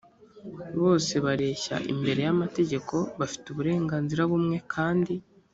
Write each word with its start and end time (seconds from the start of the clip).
bose 0.81 1.13
bareshya 1.25 1.75
imbere 1.91 2.19
y 2.27 2.31
amategeko 2.35 2.95
bafite 3.19 3.45
uburenganzira 3.49 4.21
bumwe 4.31 4.57
kandi 4.75 5.13